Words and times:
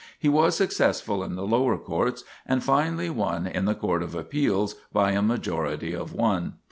He 0.17 0.29
was 0.29 0.57
successful 0.57 1.23
in 1.23 1.35
the 1.35 1.45
lower 1.45 1.77
courts, 1.77 2.23
and 2.47 2.63
finally 2.63 3.11
won 3.11 3.45
in 3.45 3.65
the 3.65 3.75
Court 3.75 4.01
of 4.01 4.15
Appeals 4.15 4.73
by 4.91 5.11
a 5.11 5.21
majority 5.21 5.93
of 5.93 6.11
one. 6.11 6.53